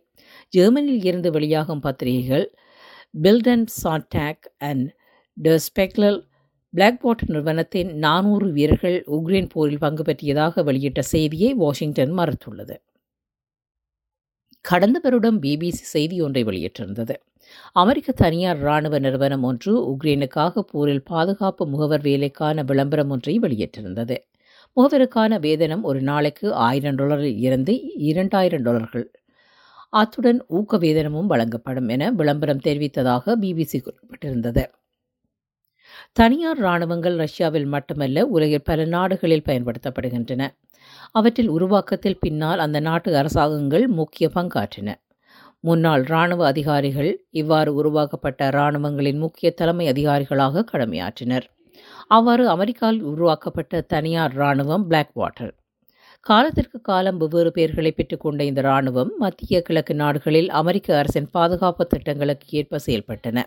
ஜெர்மனியில் 0.50 1.04
இருந்து 1.04 1.32
வெளியாகும் 1.32 1.80
பத்திரிகைகள் 1.80 2.56
பில்டன் 3.22 3.66
சாட்டாக் 3.84 4.46
அண்ட் 4.58 4.88
ட 5.44 5.58
ஸ்பெக்லல் 5.68 6.20
பிளாக்பாட் 6.74 7.24
நிறுவனத்தின் 7.28 7.94
நானூறு 7.96 8.52
வீரர்கள் 8.52 9.04
உக்ரைன் 9.08 9.50
போரில் 9.50 9.78
பங்கு 9.78 10.04
பெற்றியதாக 10.04 10.64
வெளியிட்ட 10.64 11.00
செய்தியை 11.00 11.54
வாஷிங்டன் 11.54 12.14
மறுத்துள்ளது. 12.18 12.76
கடந்த 14.66 15.00
வருடம் 15.04 15.42
பிபிசி 15.42 15.86
செய்தி 15.94 16.22
ஒன்றை 16.22 16.44
வெளியிட்டிருந்தது. 16.44 17.16
அமெரிக்க 17.74 18.12
தனியார் 18.12 18.60
இராணுவ 18.60 19.00
நிறுவனம் 19.00 19.44
ஒன்று 19.44 19.74
உக்ரைனுக்காக 19.92 20.60
போரில் 20.60 21.04
பாதுகாப்பு 21.04 21.68
முகவர் 21.68 22.02
வேலைக்கான 22.02 22.64
விளம்பரம் 22.64 23.10
ஒன்றை 23.10 23.40
வெளியிட்டிருந்தது. 23.40 24.18
மூவருக்கான 24.76 25.40
வேதனம் 25.40 25.82
ஒரு 25.82 26.02
நாளைக்கு 26.02 26.54
ஆயிரம் 26.54 26.96
டாலரில் 26.96 27.38
இருந்து 27.38 27.94
இரண்டாயிரம் 27.94 28.62
டாலர்கள். 28.62 29.12
அத்துடன் 29.90 30.46
ஊக்க 30.48 30.78
வேதனமும் 30.78 31.26
வழங்கப்படும் 31.26 31.88
என 31.88 32.12
விளம்பரம் 32.12 32.62
தெரிவித்ததாக 32.64 33.36
பிபிசி 33.42 33.80
குறிப்பிட்டிருந்தது. 33.80 34.64
தனியார் 36.14 36.58
இராணுவங்கள் 36.58 37.18
ரஷ்யாவில் 37.18 37.66
மட்டுமல்ல 37.66 38.26
உலகில் 38.26 38.64
பல 38.64 38.86
நாடுகளில் 38.86 39.46
பயன்படுத்தப்படுகின்றன. 39.46 40.48
அவற்றில் 41.12 41.48
உருவாக்கத்தில் 41.48 42.20
பின்னால் 42.20 42.60
அந்த 42.60 42.80
நாட்டு 42.80 43.16
அரசாங்கங்கள் 43.16 43.88
முக்கிய 43.88 44.30
பங்காற்றின. 44.36 44.94
முன்னாள் 45.60 46.04
இராணுவ 46.04 46.46
அதிகாரிகள் 46.46 47.28
இவ்வாறு 47.30 47.74
உருவாக்கப்பட்ட 47.74 48.50
இராணுவங்களின் 48.50 49.18
முக்கிய 49.18 49.52
தலைமை 49.52 49.92
அதிகாரிகளாக 49.92 50.64
கடமையாற்றினர். 50.72 51.44
அவ்வாறு 52.08 52.50
அமெரிக்காவில் 52.50 53.02
உருவாக்கப்பட்ட 53.02 53.82
தனியார் 53.82 54.34
இராணுவம் 54.34 54.88
பிளாக் 54.88 55.12
வாட்டர் 55.14 55.54
காலத்திற்கு 56.20 56.82
காலம் 56.82 57.18
வெவ்வேறு 57.18 57.52
பெயர்களை 57.52 57.94
பெற்றுக்கொண்ட 57.98 58.42
இந்த 58.42 58.62
இராணுவம் 58.62 59.12
மத்திய 59.18 59.62
கிழக்கு 59.62 59.96
நாடுகளில் 59.96 60.50
அமெரிக்க 60.50 60.98
அரசின் 60.98 61.30
பாதுகாப்பு 61.32 61.88
திட்டங்களுக்கு 61.88 62.48
ஏற்ப 62.50 62.80
செயல்பட்டன. 62.86 63.44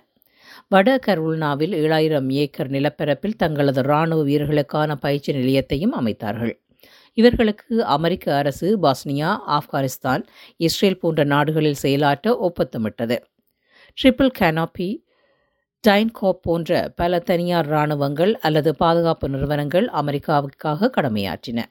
வட 0.69 0.99
கரோலினாவில் 1.07 1.75
ஏழாயிரம் 1.75 2.31
ஏக்கர் 2.31 2.71
நிலப்பரப்பில் 2.71 3.37
தங்களது 3.37 3.83
இராணுவ 3.83 4.25
வீரர்களுக்கான 4.25 4.95
பயிற்சி 4.95 5.33
நிலையத்தையும் 5.33 5.95
அமைத்தார்கள். 6.01 6.55
இவர்களுக்கு 7.13 7.85
அமெரிக்க 7.85 8.37
அரசு 8.37 8.79
பாஸ்னியா 8.83 9.37
ஆப்கானிஸ்தான் 9.49 10.23
இஸ்ரேல் 10.57 10.99
போன்ற 10.99 11.25
நாடுகளில் 11.25 11.75
செயலாற்ற 11.75 12.37
ஒப்பந்தமிட்டது. 12.39 13.23
ட்ரிபிள் 13.99 14.31
கேனாபி 14.39 15.04
டைன்காப் 15.88 16.43
போன்ற 16.43 16.93
பல 16.97 17.19
தனியார் 17.19 17.67
இராணுவங்கள் 17.67 18.38
அல்லது 18.38 18.76
பாதுகாப்பு 18.76 19.29
நிறுவனங்கள் 19.29 19.88
அமெரிக்காவுக்காக 20.03 20.91
கடமையாற்றின. 20.97 21.62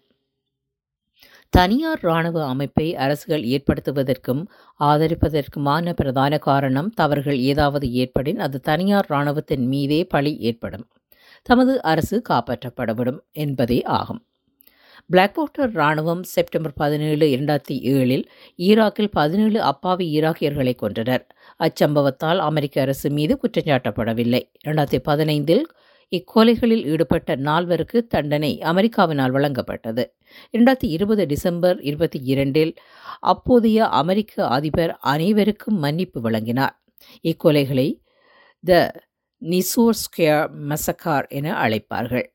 தனியார் 1.49 1.99
இராணுவ 2.01 2.47
அமைப்பை 2.47 2.95
அரசுகள் 2.95 3.43
ஏற்படுத்துவதற்கும் 3.43 4.45
ஆதரிப்பதற்குமான 4.79 5.93
பிரதான 5.93 6.37
காரணம் 6.37 6.89
தவறுகள் 6.89 7.39
ஏதாவது 7.39 7.87
ஏற்படின் 7.87 8.37
அது 8.37 8.59
தனியார் 8.59 9.05
இராணுவத்தின் 9.09 9.65
மீதே 9.67 10.03
பழி 10.03 10.37
ஏற்படும். 10.37 10.87
தமது 11.43 11.81
அரசு 11.81 12.21
காப்பாற்றப்படவிடும் 12.29 13.19
என்பதே 13.31 13.81
ஆகும். 13.81 14.25
பிளாக்வாட்டர் 15.11 15.71
இராணுவம் 15.71 16.23
செப்டம்பர் 16.23 16.73
பதினேழு 16.73 17.27
இரண்டாயிரத்தி 17.27 17.79
ஏழில் 17.93 18.25
ஈராக்கில் 18.57 19.11
பதினேழு 19.11 19.61
அப்பாவி 19.61 20.19
ஈராக்கியர்களை 20.19 20.73
கொன்றனர். 20.81 21.25
அச்சம்பவத்தால் 21.59 22.37
அமெரிக்க 22.37 22.81
அரசு 22.81 23.09
மீது 23.09 23.39
குற்றஞ்சாட்டப்படவில்லை 23.43 24.41
இரண்டாயிரத்தி 24.67 24.99
பதினைந்தில் 25.05 25.63
இக்கொலைகளில் 26.11 26.83
ஈடுபட்ட 26.85 27.35
நால்வருக்கு 27.35 28.07
தண்டனை 28.07 28.59
அமெரிக்காவினால் 28.63 29.33
வழங்கப்பட்டது. 29.33 30.05
இரண்டாயிரத்தி 30.57 30.89
இருபது 30.89 31.25
டிசம்பர் 31.25 31.81
இருபத்தி 31.81 32.19
இரண்டில் 32.23 32.75
அப்போதைய 33.19 33.87
அமெரிக்க 33.87 34.47
அதிபர் 34.47 34.97
அனைவருக்கும் 34.99 35.75
மன்னிப்பு 35.75 36.21
வழங்கினார். 36.21 36.83
இக்கொலைகளை 37.23 37.99
த 38.63 38.91
நிசோர் 39.37 39.95
ஸ்கேர் 39.95 40.49
மசக்கார் 40.69 41.27
என 41.27 41.67
அழைப்பார்கள். 41.67 42.32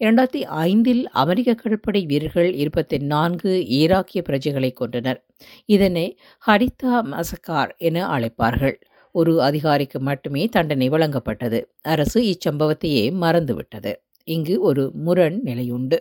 இரண்டாயிரத்தி 0.00 0.42
ஐந்தில் 0.42 1.08
அமெரிக்க 1.08 1.54
கடற்படை 1.54 2.06
வீரர்கள் 2.06 2.54
இருபத்தி 2.54 2.98
நான்கு 2.98 3.50
ஈராக்கிய 3.70 4.20
பிரஜைகளை 4.28 4.72
கொண்டனர் 4.72 5.24
இதனை 5.66 6.18
ஹரிதா 6.46 6.94
மசக்கார் 7.12 7.70
என 7.76 8.06
அழைப்பார்கள். 8.18 8.74
ஒரு 9.14 9.42
அதிகாரிக்கு 9.42 10.00
மட்டுமே 10.00 10.46
தண்டனை 10.46 10.88
வழங்கப்பட்டது. 10.88 11.64
அரசு 11.82 12.20
இச்சம்பவத்தையே 12.22 13.04
மறந்துவிட்டது. 13.20 13.92
இங்கு 14.24 14.60
ஒரு 14.60 14.90
முரண் 14.94 15.40
நிலையுண்டு. 15.44 15.98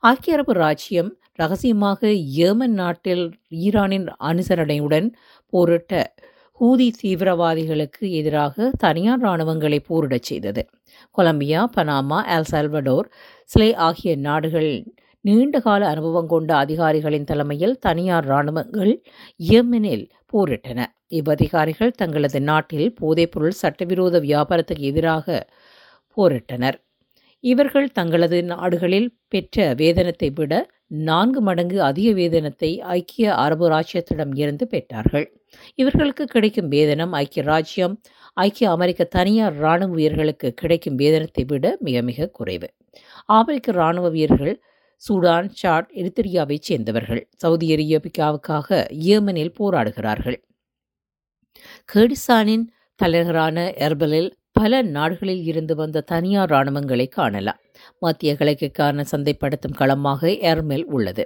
ஐக்கிய 0.00 0.36
அரபு 0.36 0.52
ராச்சியம் 0.52 1.10
ரகசியமாக 1.32 2.06
ஏமன் 2.46 2.76
நாட்டில் 2.82 3.32
ஈரானின் 3.48 4.06
அனுசரணையுடன் 4.20 5.08
போரிட்ட 5.52 6.14
ஹூதி 6.60 6.86
தீவிரவாதிகளுக்கு 7.02 8.04
எதிராக 8.10 8.70
தனியார் 8.78 9.22
இராணுவங்களை 9.22 9.78
போரிடச் 9.88 10.22
செய்தது. 10.22 10.62
Colombia 11.10 11.62
Panama 11.76 12.18
El 12.36 12.48
Salvador 12.50 13.08
Chile 13.50 13.74
ஆகிய 13.74 14.16
நாடுகள் 14.16 14.70
நீண்டகால 15.24 15.88
அனுபவம் 15.88 16.26
கொண்ட 16.26 16.50
அதிகாரிகளின் 16.56 17.24
தலைமையில் 17.24 17.78
தனியார் 17.78 18.26
இராணுவங்கள் 18.26 18.92
யெமனில் 19.50 20.06
போரிட்டன. 20.32 20.80
இவ்வதிகாரிகள் 21.08 21.90
தங்களது 21.90 22.40
நாட்டில் 22.40 22.94
போதைப்பொருள் 23.00 23.56
சட்டவிரோத 23.62 24.20
வியாபாரத்துக்கு 24.20 24.86
எதிராக 24.90 25.46
போரிட்டனர். 26.16 26.78
இவர்கள் 27.44 27.88
தங்களது 27.90 28.38
நாடுகளில் 28.44 29.10
பெற்ற 29.28 29.74
வேதனத்தை 29.74 30.28
விட 30.34 30.52
நான்கு 30.86 31.40
மடங்கு 31.40 31.82
அதிக 31.82 32.10
வேதனத்தை 32.10 32.78
ஐக்கிய 32.78 33.34
அரபு 33.34 33.70
ராஜ்யத்திடம் 33.70 34.38
இருந்து 34.38 34.68
பெற்றார்கள். 34.70 35.26
இவர்களுக்கு 35.74 36.24
கிடைக்கும் 36.24 36.70
வேதனம் 36.70 37.10
ஐக்கிய 37.10 37.44
ராஜ்யம் 37.44 38.00
ஐக்கிய 38.34 38.70
அமெரிக்க 38.70 39.04
தனியார் 39.04 39.56
இராணுவ 39.56 39.94
வீரர்களுக்கு 39.94 40.54
கிடைக்கும் 40.54 40.98
வேதனத்தை 40.98 41.44
விட 41.46 41.76
மிக 41.80 42.02
மிக 42.02 42.28
குறைவு. 42.28 42.74
ஆப்பிரிக்க 43.26 43.72
இராணுவ 43.72 44.08
வீரர்கள் 44.08 44.62
சூடான் 45.08 45.48
சாட் 45.48 45.90
எரித்திரியாவைச் 45.94 46.62
சேர்ந்தவர்கள். 46.62 47.28
சவுதி 47.36 47.74
அரேபியாவுக்காக 47.74 48.86
ஏமனில் 48.90 49.54
போராடுகிறார்கள். 49.58 50.36
கேடிசானின் 51.94 52.66
தலைநகரான 52.94 53.72
எர்பலில் 53.78 54.30
பல 54.52 54.82
நாடுகளில் 54.82 55.44
இருந்து 55.44 55.74
வந்த 55.74 56.00
தனியார் 56.00 56.50
இராணுவங்களை 56.50 57.08
காணலாம். 57.08 57.60
மத்திய 57.98 58.32
கிழக்கிற்கான 58.38 59.04
சந்தைப்படுத்தும் 59.10 59.76
களமாக 59.76 60.28
ஏர்மெல் 60.28 60.84
உள்ளது. 60.84 61.24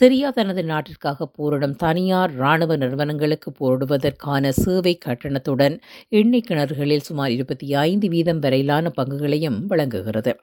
சிரியா 0.00 0.28
தனது 0.28 0.62
நாட்டிற்காக 0.62 1.26
போரிடும் 1.26 1.76
தனியார் 1.76 2.32
இராணுவ 2.34 2.76
நிறுவனங்களுக்கு 2.76 3.52
போரிடுவதற்கான 3.52 4.48
சேவை 4.48 4.98
கட்டணத்துடன் 5.04 5.80
எண்ணெய் 6.08 6.44
கிணறுகளில் 6.48 7.06
சுமார் 7.08 7.30
இருபத்தி 7.30 7.74
ஐந்து 7.74 8.08
வீதம் 8.08 8.38
வரையிலான 8.38 8.92
பங்குகளையும் 8.96 9.64
வழங்குகிறது. 9.66 10.40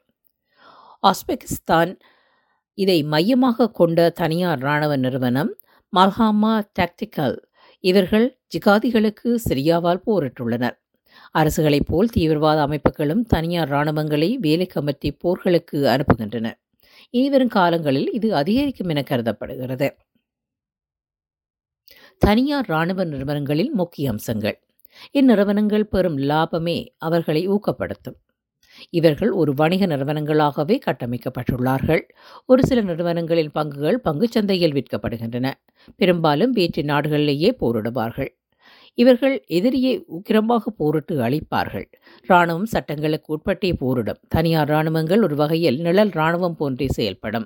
ஆஸ்பெகிஸ்தான் 1.02 1.98
இதை 2.74 3.02
மையமாக 3.02 3.70
கொண்ட 3.70 4.10
தனியார் 4.10 4.58
இராணுவ 4.58 4.96
நிறுவனம் 4.96 5.56
மல்ஹாமா 5.96 6.54
டாக்டிக்கல் 6.78 7.36
இவர்கள் 7.80 8.38
ஜிகாதிகளுக்கு 8.56 9.38
சிரியாவால் 9.48 10.02
போரிட்டுள்ளனர். 10.06 10.76
அரசுகளைப் 11.38 11.86
போல் 11.86 12.08
தீவிரவாத 12.08 12.66
அமைப்புகளும் 12.66 13.24
தனியார் 13.26 13.70
இராணுவங்களை 13.70 14.34
வேலைக்கு 14.34 14.80
அமர்த்தி 14.80 15.16
போர்களுக்கு 15.24 15.76
அனுப்புகின்றன. 15.76 16.52
இனிவரும் 17.10 17.48
காலங்களில் 17.48 18.12
இது 18.12 18.34
அதிகரிக்கும் 18.34 18.88
என 18.88 19.02
கருதப்படுகிறது. 19.02 19.96
தனியார் 22.18 22.64
இராணுவ 22.68 23.04
நிறுவனங்களில் 23.04 23.72
முக்கிய 23.72 24.10
அம்சங்கள். 24.10 24.62
இந்நிறுவனங்கள் 25.12 25.82
பெறும் 25.82 26.18
லாபமே 26.18 26.86
அவர்களை 26.98 27.48
ஊக்கப்படுத்தும். 27.48 28.18
இவர்கள் 28.90 29.30
ஒரு 29.30 29.54
வணிக 29.54 29.86
நிறுவனங்களாகவே 29.86 30.78
கட்டமைக்கப்பட்டுள்ளார்கள். 30.86 32.00
ஒரு 32.46 32.66
சில 32.66 32.80
நிறுவனங்களின் 32.80 33.50
பங்குகள் 33.54 33.94
பங்குச் 33.94 34.30
சந்தையில் 34.30 34.72
விற்கப்படுகின்றன. 34.72 35.52
பெரும்பாலும் 35.96 36.50
வேற்று 36.50 36.82
நாடுகளிலேயே 36.82 37.50
போரிடுவார்கள். 37.60 38.28
இவர்கள் 38.94 39.44
எதிரியை 39.46 40.04
உக்கிரமாக 40.16 40.70
போரிட்டு 40.76 41.14
அழிப்பார்கள். 41.20 41.86
இராணுவம் 42.28 42.64
சட்டங்களுக்கு 42.64 43.28
உட்பட்டே 43.36 43.72
போரிடும். 43.72 44.20
தனியார் 44.28 44.68
இராணுவங்கள் 44.68 45.22
ஒரு 45.22 45.36
வகையில் 45.36 45.80
நிழல் 45.80 46.08
இராணுவம் 46.08 46.56
போன்றே 46.56 46.88
செயல்படும். 46.88 47.44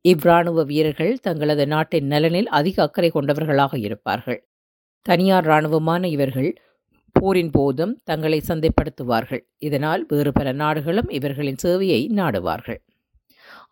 இவ்ராணுவ 0.00 0.62
வீரர்கள் 0.64 1.14
தங்களது 1.22 1.66
நாட்டின் 1.66 2.06
நலனில் 2.06 2.48
அதிக 2.48 2.82
அக்கறை 2.82 3.10
கொண்டவர்களாக 3.10 3.78
இருப்பார்கள். 3.78 4.40
தனியார் 5.02 5.46
இராணுவமான 5.46 6.08
இவர்கள் 6.08 6.50
போரின் 7.12 7.50
போதும் 7.50 8.00
தங்களை 8.04 8.42
சந்தைப்படுத்துவார்கள். 8.48 9.42
இதனால் 9.58 10.04
வேறு 10.08 10.32
பல 10.32 10.52
நாடுகளும் 10.52 11.08
இவர்களின் 11.08 11.62
சேவையை 11.62 12.00
நாடுவார்கள். 12.12 12.80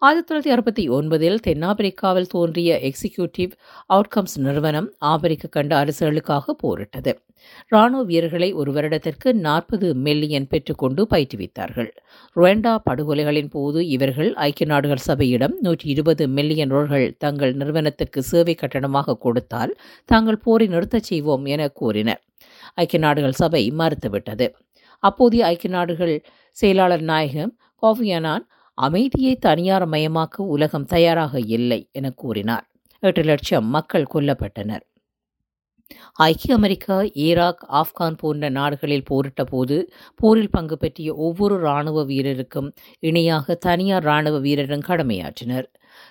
ஆயிரத்தி 0.06 0.28
தொள்ளாயிரத்தி 0.28 0.52
அறுபத்தி 0.52 0.84
ஒன்பதில் 0.88 1.36
தென்னாப்பிரிக்காவில் 1.46 2.26
தோன்றிய 2.26 2.78
எக்ஸிக்யூட்டிவ் 2.88 3.52
அவுட்கம்ஸ் 3.88 4.34
நிறுவனம் 4.36 4.88
ஆப்பிரிக்க 4.98 5.48
கண்ட 5.48 5.84
அரசுகளுக்காக 5.84 6.54
போரிட்டது. 6.62 7.12
ராணுவ 7.68 8.02
வீரர்களை 8.02 8.48
ஒரு 8.52 8.72
வருடத்திற்கு 8.72 9.34
நாற்பது 9.34 9.94
மில்லியன் 9.94 10.46
பெற்றுக்கொண்டு 10.46 11.06
பயிற்றுவித்தார்கள். 11.10 11.90
ருவண்டா 12.36 12.74
படுகொலைகளின் 12.90 13.50
போது 13.50 13.86
இவர்கள் 13.88 14.34
ஐக்கிய 14.46 14.68
நாடுகள் 14.70 15.04
சபையிடம் 15.06 15.54
நூற்றி 15.60 15.88
இருபது 15.90 16.26
மில்லியன் 16.28 16.70
ரோல்கள் 16.70 17.06
தங்கள் 17.18 17.54
நிறுவனத்திற்கு 17.54 18.22
சேவை 18.22 18.56
கட்டணமாக 18.62 19.16
கொடுத்தால் 19.18 19.74
தாங்கள் 20.04 20.42
போரை 20.46 20.66
நிறுத்தச் 20.66 21.08
செய்வோம் 21.10 21.44
என 21.44 21.68
கூறினர். 21.68 22.22
ஐக்கிய 22.74 23.02
நாடுகள் 23.06 23.40
சபை 23.42 23.72
மறுத்துவிட்டது. 23.78 24.48
அப்போதைய 24.98 25.44
ஐக்கிய 25.46 25.72
நாடுகள் 25.74 26.16
செயலாளர் 26.50 27.06
நாயகம் 27.12 27.54
கோஃபியனான் 27.82 28.44
அமைதியை 28.82 29.34
தனியார் 29.36 29.86
மயமாக்க 29.88 30.46
உலகம் 30.54 30.84
தயாராக 30.84 31.40
இல்லை 31.56 31.80
என 31.92 32.06
கூறினார். 32.10 32.64
எட்டு 33.02 33.22
லட்சம் 33.22 33.66
மக்கள் 33.66 34.10
கொல்லப்பட்டனர். 34.14 34.84
ஐக்கிய 36.26 36.52
அமெரிக்கா 36.56 36.96
ஈராக் 37.24 37.62
ஆப்கான் 37.80 38.16
போன்ற 38.18 38.48
நாடுகளில் 38.48 39.04
போரிட்ட 39.04 39.42
போது 39.44 39.76
போரில் 40.20 40.50
பங்கு 40.50 40.76
பெற்றிய 40.76 41.10
ஒவ்வொரு 41.26 41.56
இராணுவ 41.58 42.04
வீரருக்கும் 42.04 42.68
இணையாக 43.00 43.54
தனியார் 43.66 44.02
இராணுவ 44.02 44.38
வீரரும் 44.38 44.86
கடமையாற்றினர். 44.88 45.66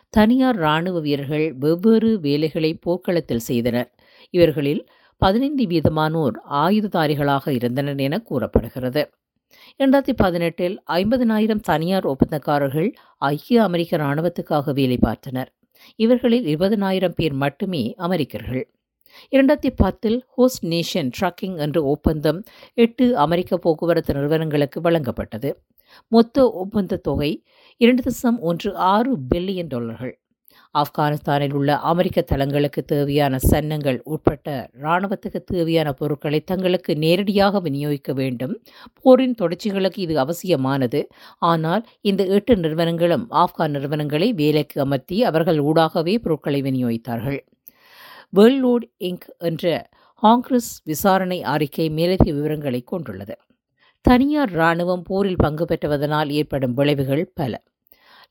தனியார் 0.10 0.56
இராணுவ 0.56 1.00
வீரர்கள் 1.00 1.48
வெவ்வேறு 1.56 2.12
வேலைகளை 2.20 2.72
போர்க்களத்தில் 2.86 3.48
செய்தனர். 3.50 3.90
இவர்களில் 4.34 4.84
பதினைந்து 5.22 5.66
வீதமானோர் 5.66 6.38
ஆயுததாரிகளாக 6.64 7.48
இருந்தனர் 7.50 8.02
என 8.08 8.20
கூறப்படுகிறது. 8.20 9.04
இரண்டாயிரத்தி 9.78 10.14
பதினெட்டில் 10.16 10.82
ஐம்பதினாயிரம் 10.88 11.60
தனியார் 11.60 12.06
ஒப்பந்தக்காரர்கள் 12.06 12.92
ஐக்கிய 13.18 13.64
அமெரிக்க 13.64 13.98
இராணுவத்துக்காக 13.98 14.74
வேலை 14.74 15.00
பார்த்தனர். 15.02 15.46
இவர்களில் 15.96 16.46
இருபதனாயிரம் 16.46 17.14
பேர் 17.16 17.34
மட்டுமே 17.34 17.94
அமெரிக்கர்கள். 17.98 18.72
இரண்டாயிரத்தி 19.32 19.70
பத்தில் 19.76 20.24
ஹோஸ்ட் 20.28 20.66
நேஷன் 20.66 21.12
ட்ரக்கிங் 21.20 21.58
என்ற 21.58 21.84
ஒப்பந்தம் 21.84 22.44
எட்டு 22.74 23.18
அமெரிக்க 23.18 23.58
போக்குவரத்து 23.58 24.14
நிறுவனங்களுக்கு 24.14 24.82
வழங்கப்பட்டது. 24.82 25.54
மொத்த 26.08 26.52
ஒப்பந்த 26.52 26.98
தொகை 26.98 27.44
இரண்டு 27.78 28.04
தசம் 28.04 28.40
ஒன்று 28.40 28.76
ஆறு 28.76 29.18
பில்லியன் 29.36 29.68
டாலர்கள். 29.68 30.21
ஆப்கானிஸ்தானில் 30.78 31.54
உள்ள 31.54 31.78
அமெரிக்க 31.78 32.22
தளங்களுக்கு 32.22 32.84
தேவையான 32.84 33.38
சன்னங்கள் 33.52 34.00
உட்பட்ட 34.04 34.70
இராணுவத்துக்கு 34.82 35.40
தேவையான 35.46 35.94
பொருட்களை 35.94 36.40
தங்களுக்கு 36.42 36.98
நேரடியாக 36.98 37.62
விநியோகிக்க 37.62 38.14
வேண்டும். 38.14 38.64
போரின் 39.02 39.34
தொடர்ச்சிகளுக்கு 39.34 40.02
இது 40.02 40.20
அவசியமானது. 40.20 41.08
ஆனால் 41.38 41.88
இந்த 42.02 42.26
எட்டு 42.26 42.56
நிறுவனங்களும் 42.56 43.28
ஆப்கான் 43.32 43.68
நிறுவனங்களை 43.68 44.34
வேலைக்கு 44.34 44.82
அமர்த்தி 44.82 45.24
அவர்கள் 45.24 45.58
ஊடாகவே 45.58 46.18
பொருட்களை 46.18 46.62
விநியோகித்தார்கள். 46.62 47.40
வேர்ல்ட்லோட் 48.36 48.86
இங்க் 49.00 49.28
என்ற 49.38 49.90
ஹாங்கிரஸ் 50.24 50.72
விசாரணை 50.84 51.44
அறிக்கை 51.44 51.90
மேலதிக 51.90 52.32
விவரங்களை 52.32 52.82
கொண்டுள்ளது. 52.82 53.38
தனியார் 54.02 54.52
இராணுவம் 54.52 55.02
போரில் 55.02 55.36
பங்கு 55.36 55.66
பெற்றுவதனால் 55.66 56.30
ஏற்படும் 56.30 56.74
விளைவுகள் 56.74 57.32
பல. 57.36 57.64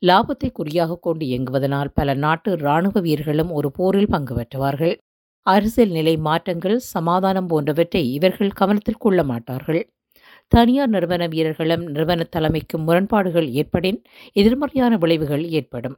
லாபத்தை 0.03 0.49
குறியாக 0.53 0.97
கொண்டு 0.97 1.25
இயங்குவதனால் 1.27 1.91
பல 1.95 2.11
நாட்டு 2.15 2.51
இராணுவ 2.57 3.01
வீரர்களும் 3.01 3.51
ஒரு 3.51 3.69
போரில் 3.71 4.11
பங்கு 4.11 4.35
பெற்றுவார்கள். 4.35 4.95
அரசியல் 5.47 5.93
நிலை 5.93 6.15
மாற்றங்கள் 6.19 6.77
சமாதானம் 6.87 7.49
போன்றவற்றை 7.49 8.03
இவர்கள் 8.17 8.57
கவனத்தில் 8.61 9.03
கொள்ள 9.05 9.21
மாட்டார்கள். 9.23 9.81
தனியார் 10.53 10.93
நிறுவன 10.95 11.25
வீரர்களும் 11.27 11.85
நிறுவன 11.89 12.27
தலைமைக்கும் 12.37 12.87
முரண்பாடுகள் 12.89 13.49
ஏற்படின் 13.61 13.99
எதிர்மறையான 14.37 14.95
விளைவுகள் 14.97 15.45
ஏற்படும். 15.61 15.97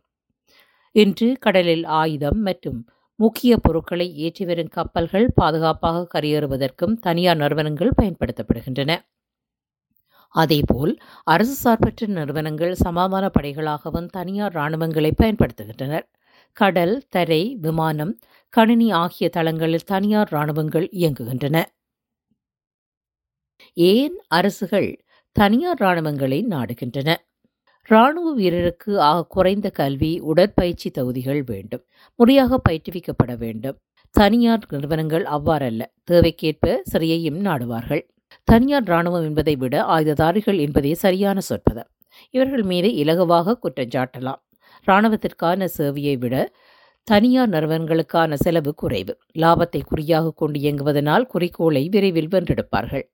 இன்று 0.94 1.28
கடலில் 1.38 1.84
ஆயுதம் 2.00 2.40
மற்றும் 2.40 2.80
முக்கிய 3.18 3.52
பொருட்களை 3.56 4.06
ஏற்றி 4.26 4.44
வரும் 4.44 4.74
கப்பல்கள் 4.76 5.26
பாதுகாப்பாக 5.34 6.06
கரையேறுவதற்கும் 6.14 6.94
தனியார் 7.00 7.40
நிறுவனங்கள் 7.44 7.96
பயன்படுத்தப்படுகின்றன. 8.00 8.92
அதேபோல் 10.32 10.92
அரசு 11.24 11.54
சார்பற்ற 11.54 12.06
நிறுவனங்கள் 12.06 12.74
சமாதான 12.74 13.30
படைகளாகவும் 13.40 14.06
தனியார் 14.06 14.54
இராணுவங்களை 14.54 15.10
பயன்படுத்துகின்றனர். 15.22 16.06
கடல் 16.56 17.02
தரை 17.08 17.56
விமானம் 17.60 18.18
கணினி 18.48 18.90
ஆகிய 18.90 19.28
தளங்களில் 19.30 19.86
தனியார் 19.86 20.28
இராணுவங்கள் 20.30 20.88
இயங்குகின்றன. 20.92 21.62
ஏன் 23.74 24.16
அரசுகள் 24.28 24.90
தனியார் 25.32 25.80
இராணுவங்களை 25.80 26.40
நாடுகின்றன? 26.46 27.10
இராணுவ 27.88 28.36
வீரருக்கு 28.38 28.96
ஆக 28.98 29.26
குறைந்த 29.28 29.70
கல்வி 29.70 30.20
உடற்பயிற்சி 30.20 30.90
தகுதிகள் 30.90 31.42
வேண்டும். 31.42 31.84
முறையாக 32.16 32.60
பயிற்றுவிக்கப்பட 32.68 33.36
வேண்டும். 33.36 33.76
தனியார் 34.10 34.66
நிறுவனங்கள் 34.68 35.24
அவ்வாறல்ல. 35.24 35.82
தேவைக்கேற்ப 36.10 36.80
சிறையையும் 36.92 37.40
நாடுவார்கள். 37.44 38.02
தனியார் 38.44 38.82
இராணுவம் 38.82 39.24
என்பதை 39.24 39.56
விட 39.56 39.74
ஆயுததாரிகள் 39.84 40.58
என்பதே 40.58 40.94
சரியான 40.94 41.40
சொற்பதம். 41.40 41.88
இவர்கள் 42.30 42.62
மீது 42.62 42.88
இலகுவாக 42.88 43.54
குற்றஞ்சாட்டலாம் 43.62 44.40
இராணுவத்திற்கான 44.86 45.68
சேவையை 45.78 46.18
விட 46.18 46.52
தனியார் 47.08 47.48
நிறுவனங்களுக்கான 47.48 48.34
செலவு 48.34 48.74
குறைவு. 48.74 49.18
லாபத்தை 49.38 49.80
குறியாக 49.84 50.30
கொண்டு 50.30 50.60
இயங்குவதனால் 50.60 51.26
குறிக்கோளை 51.26 51.88
விரைவில் 51.88 52.28
வென்றெடுப்பார்கள். 52.28 53.04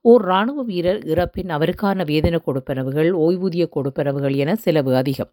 ஓர் 0.00 0.24
இராணுவ 0.24 0.62
வீரர் 0.62 1.00
இறப்பின் 1.04 1.50
அவருக்கான 1.50 2.04
வேதனை 2.04 2.40
கொடுப்பனவுகள் 2.46 3.10
ஓய்வூதிய 3.12 3.64
கொடுப்பனவுகள் 3.76 4.36
என 4.36 4.54
செலவு 4.54 4.96
அதிகம். 4.96 5.32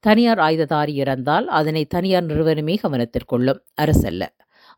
தனியார் 0.00 0.38
ஆயுததாரி 0.38 0.94
இறந்தால் 0.94 1.46
அதனை 1.48 1.84
தனியார் 1.84 2.24
நிறுவனமே 2.24 2.78
கவனத்திற்கொள்ளும் 2.82 3.60
அரசல்ல. 3.80 4.22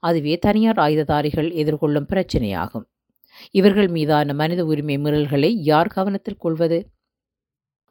அதுவே 0.01 0.37
தனியார் 0.39 0.77
ஆயுததாரிகள் 0.77 1.51
எதிர்கொள்ளும் 1.53 2.09
பிரச்சினையாகும். 2.13 2.87
இவர்கள் 3.51 3.89
மீதான 3.89 4.35
மனித 4.35 4.65
உரிமை 4.65 4.99
மீறல்களை 4.99 5.51
யார் 5.55 5.87
கவனத்தில் 5.87 6.37
கொள்வது? 6.37 6.89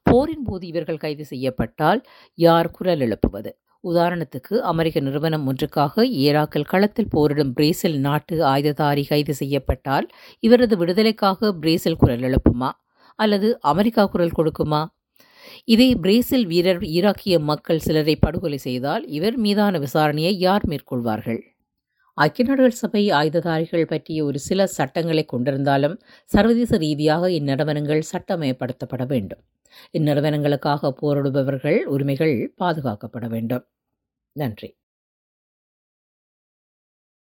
போரின் 0.02 0.44
போது 0.44 0.68
இவர்கள் 0.68 0.98
கைது 0.98 1.26
செய்யப்பட்டால் 1.26 2.04
யார் 2.36 2.72
குரல் 2.72 3.00
எழுப்புவது? 3.00 3.58
உதாரணத்துக்கு 3.84 4.58
அமெரிக்க 4.58 5.00
நிறுவனம் 5.00 5.54
ஒன்றுக்காக 5.54 6.06
ஈராக்கில் 6.06 6.66
களத்தில் 6.66 7.10
போரிடும் 7.10 7.54
பிரேசில் 7.54 8.00
நாட்டு 8.00 8.44
ஆயுததாரி 8.44 9.08
கைது 9.08 9.34
செய்யப்பட்டால் 9.34 10.08
இவரது 10.40 10.78
விடுதலைக்காக 10.78 11.54
பிரேசில் 11.54 11.96
குரல் 11.96 12.20
எழுப்புமா? 12.20 12.70
அல்லது 13.16 13.60
அமெரிக்கா 13.60 14.06
குரல் 14.06 14.32
கொடுக்குமா? 14.38 14.86
இதே 15.66 15.96
பிரேசில் 15.96 16.46
வீரர் 16.46 16.82
ஈராக்கிய 16.82 17.40
மக்கள் 17.40 17.80
சிலரை 17.80 18.16
படுகொலை 18.16 18.58
செய்தால் 18.58 19.08
இவர் 19.08 19.38
மீதான 19.38 19.80
விசாரணையை 19.80 20.32
யார் 20.38 20.66
மேற்கொள்வார்கள்? 20.68 21.53
ஐக்கிய 22.14 22.48
நாடுகள் 22.48 22.72
சபை 22.72 23.10
ஆயுததாரிகள் 23.10 23.86
பற்றிய 23.86 24.24
ஒரு 24.24 24.40
சில 24.40 24.68
சட்டங்களை 24.68 25.26
கொண்டிருந்தாலும் 25.32 26.00
சர்வதேச 26.26 26.78
ரீதியாக 26.78 27.30
இந்நிறுவனங்கள் 27.30 28.04
சட்டமயப்படுத்தப்பட 28.12 29.08
வேண்டும். 29.08 29.40
இந்நிறுவனங்களுக்காக 29.98 30.94
போரிடுபவர்கள் 31.02 31.84
உரிமைகள் 31.84 32.54
பாதுகாக்கப்பட 32.60 33.28
வேண்டும். 33.28 33.66
நன்றி. 34.32 34.76